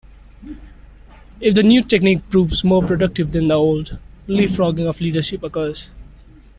If 1.39 1.53
the 1.53 1.61
new 1.61 1.83
technique 1.83 2.27
proves 2.31 2.63
more 2.63 2.81
productive 2.81 3.33
than 3.33 3.49
the 3.49 3.53
old, 3.53 3.99
leapfrogging 4.27 4.89
of 4.89 4.99
leadership 4.99 5.43
occurs. 5.43 5.91